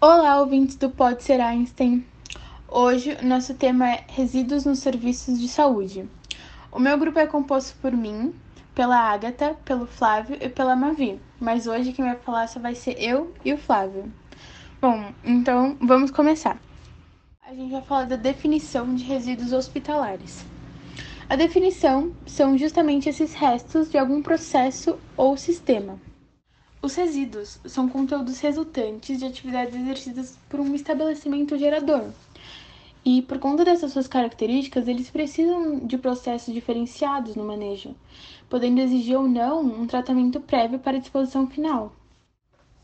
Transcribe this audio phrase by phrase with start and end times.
[0.00, 2.06] Olá, ouvintes do Pode Ser Einstein.
[2.68, 6.08] Hoje o nosso tema é resíduos nos serviços de saúde.
[6.70, 8.32] O meu grupo é composto por mim,
[8.76, 12.94] pela Ágata, pelo Flávio e pela Mavi, mas hoje quem vai falar só vai ser
[12.96, 14.04] eu e o Flávio.
[14.80, 16.60] Bom, então vamos começar.
[17.44, 20.46] A gente vai falar da definição de resíduos hospitalares.
[21.28, 25.98] A definição são justamente esses restos de algum processo ou sistema.
[26.80, 32.12] Os resíduos são conteúdos resultantes de atividades exercidas por um estabelecimento gerador.
[33.04, 37.96] E por conta dessas suas características, eles precisam de processos diferenciados no manejo,
[38.48, 41.92] podendo exigir ou não um tratamento prévio para a disposição final.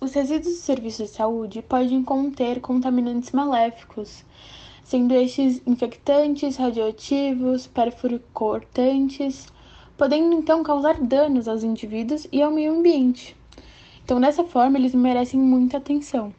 [0.01, 4.24] Os resíduos de serviços de saúde podem conter contaminantes maléficos,
[4.82, 9.46] sendo estes infectantes, radioativos, perfuricortantes,
[9.96, 13.37] podendo então causar danos aos indivíduos e ao meio ambiente.
[14.04, 16.34] Então, dessa forma, eles merecem muita atenção.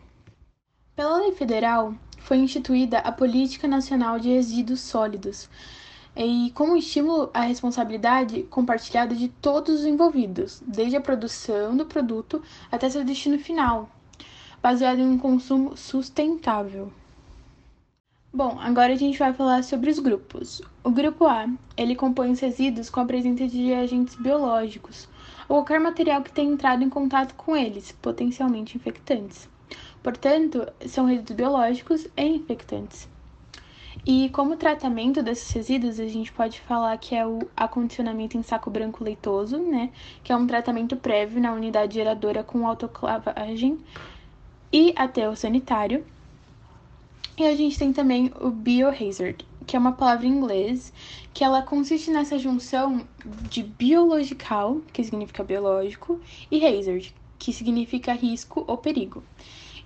[0.96, 5.50] Pela lei federal, foi instituída a Política Nacional de Resíduos Sólidos,
[6.16, 12.42] e como estímulo à responsabilidade compartilhada de todos os envolvidos, desde a produção do produto
[12.72, 13.90] até seu destino final,
[14.62, 16.94] baseado em um consumo sustentável.
[18.32, 20.62] Bom, agora a gente vai falar sobre os grupos.
[20.84, 25.10] O grupo A, ele compõe os resíduos com a presença de agentes biológicos,
[25.48, 29.50] ou qualquer material que tenha entrado em contato com eles, potencialmente infectantes.
[30.02, 33.08] Portanto, são resíduos biológicos e infectantes.
[34.06, 38.70] E como tratamento desses resíduos, a gente pode falar que é o acondicionamento em saco
[38.70, 39.90] branco leitoso, né?
[40.24, 43.80] Que é um tratamento prévio na unidade geradora com autoclavagem
[44.72, 46.06] e aterro sanitário.
[47.36, 50.94] E a gente tem também o biohazard, que é uma palavra em inglês,
[51.34, 53.06] que ela consiste nessa junção
[53.50, 56.20] de biological, que significa biológico,
[56.52, 59.24] e hazard, que significa risco ou perigo.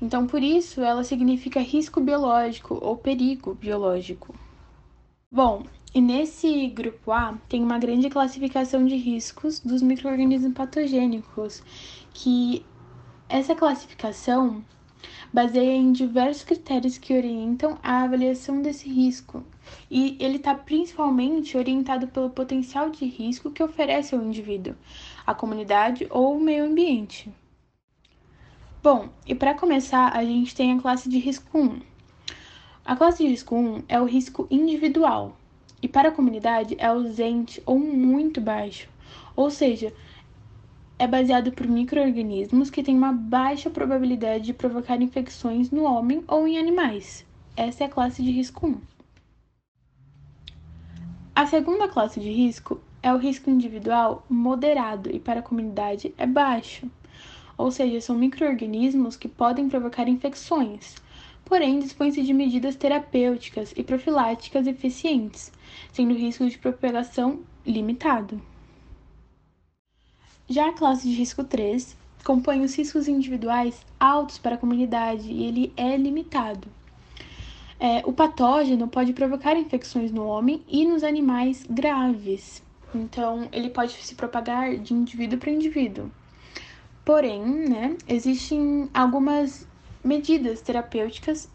[0.01, 4.33] Então, por isso, ela significa risco biológico ou perigo biológico.
[5.31, 5.63] Bom,
[5.93, 11.63] e nesse grupo A tem uma grande classificação de riscos dos microrganismos patogênicos,
[12.13, 12.65] que
[13.27, 14.63] essa classificação
[15.31, 19.43] baseia em diversos critérios que orientam a avaliação desse risco,
[19.89, 24.75] e ele está principalmente orientado pelo potencial de risco que oferece ao indivíduo,
[25.25, 27.31] à comunidade ou ao meio ambiente.
[28.81, 31.81] Bom, e para começar, a gente tem a classe de risco 1.
[32.83, 35.37] A classe de risco 1 é o risco individual,
[35.81, 38.89] e para a comunidade é ausente ou muito baixo,
[39.35, 39.93] ou seja,
[40.99, 46.45] é baseado por micro-organismos que têm uma baixa probabilidade de provocar infecções no homem ou
[46.45, 47.25] em animais.
[47.55, 48.77] Essa é a classe de risco 1.
[51.33, 56.27] A segunda classe de risco é o risco individual moderado e para a comunidade é
[56.27, 56.91] baixo.
[57.57, 60.97] Ou seja, são micro-organismos que podem provocar infecções,
[61.45, 65.49] porém dispõem-se de medidas terapêuticas e profiláticas eficientes,
[65.93, 68.41] sendo o risco de propagação limitado.
[70.49, 71.95] Já a classe de risco 3
[72.25, 76.67] compõe os riscos individuais altos para a comunidade e ele é limitado.
[77.79, 82.63] É, o patógeno pode provocar infecções no homem e nos animais graves,
[82.95, 86.09] então ele pode se propagar de indivíduo para indivíduo.
[87.05, 89.67] Porém, né, existem algumas
[90.03, 91.47] medidas terapêuticas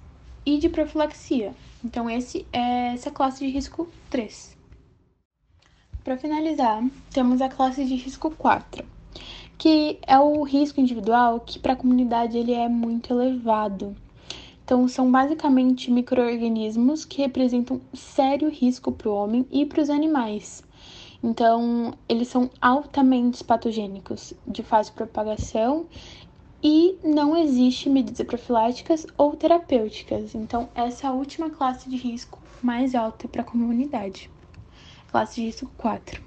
[0.47, 1.53] e de profilaxia.
[1.85, 4.57] Então, esse é essa classe de risco 3.
[6.05, 6.85] Para finalizar,
[7.15, 8.85] temos a classe de risco 4,
[9.57, 13.97] que é o risco individual que para a comunidade ele é muito elevado.
[14.63, 20.63] Então, são basicamente micro-organismos que representam sério risco para o homem e para os animais.
[21.23, 25.87] Então, eles são altamente patogênicos, de fácil propagação
[26.63, 30.35] e não existe medidas profiláticas ou terapêuticas.
[30.35, 34.34] Então, essa é a última classe de risco mais alta para a comunidade
[35.23, 36.21] de risco 4.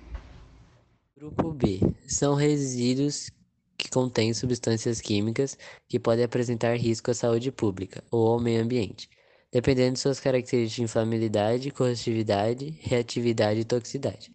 [1.17, 3.29] Grupo B são resíduos
[3.77, 5.57] que contêm substâncias químicas
[5.89, 9.09] que podem apresentar risco à saúde pública ou ao meio ambiente,
[9.51, 14.33] dependendo de suas características de inflamabilidade, corrosividade, reatividade e toxicidade.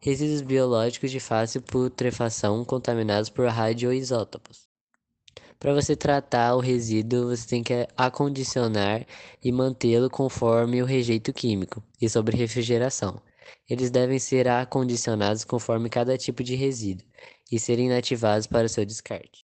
[0.00, 4.68] Resíduos biológicos de fácil putrefação contaminados por radioisótopos.
[5.58, 9.04] Para você tratar o resíduo, você tem que acondicionar
[9.44, 13.20] e mantê-lo conforme o rejeito químico e sobre refrigeração.
[13.68, 17.06] Eles devem ser acondicionados conforme cada tipo de resíduo
[17.50, 19.44] e serem inativados para seu descarte.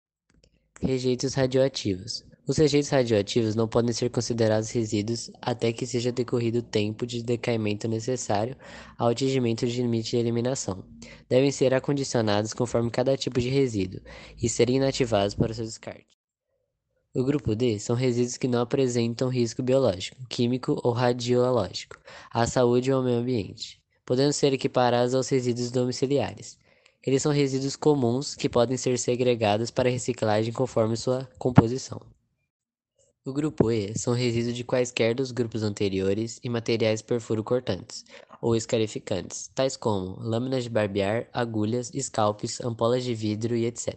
[0.81, 2.25] Rejeitos radioativos.
[2.47, 7.23] Os rejeitos radioativos não podem ser considerados resíduos até que seja decorrido o tempo de
[7.23, 8.55] decaimento necessário
[8.99, 10.85] ao atingimento de limite de eliminação.
[11.27, 14.01] Devem ser acondicionados conforme cada tipo de resíduo
[14.43, 16.15] e serem inativados para seu descarte.
[17.15, 21.97] O grupo D são resíduos que não apresentam risco biológico, químico ou radiológico
[22.29, 26.59] à saúde ou ao meio ambiente, podendo ser equiparados aos resíduos domiciliares.
[27.07, 32.01] Eles são resíduos comuns que podem ser segregados para reciclagem conforme sua composição.
[33.27, 38.05] O grupo E são resíduos de quaisquer dos grupos anteriores e materiais perfuro-cortantes
[38.41, 43.97] ou escarificantes, tais como lâminas de barbear, agulhas, scalpes, ampolas de vidro e etc.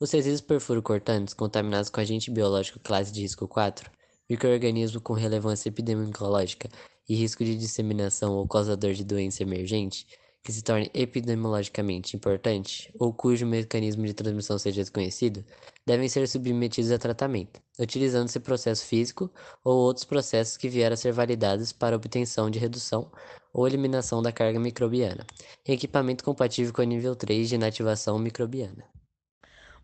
[0.00, 3.90] Os resíduos perfuro-cortantes contaminados com agente biológico classe de risco 4,
[4.28, 6.68] microorganismo com relevância epidemiológica
[7.08, 10.06] e risco de disseminação ou causador de doença emergente,
[10.42, 15.44] que se torne epidemiologicamente importante ou cujo mecanismo de transmissão seja desconhecido,
[15.86, 19.30] devem ser submetidos a tratamento, utilizando-se processo físico
[19.64, 23.10] ou outros processos que vieram a ser validados para obtenção de redução
[23.52, 25.24] ou eliminação da carga microbiana,
[25.66, 28.84] em equipamento compatível com o nível 3 de inativação microbiana.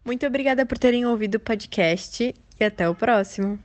[0.05, 3.58] Muito obrigada por terem ouvido o podcast e até o próximo.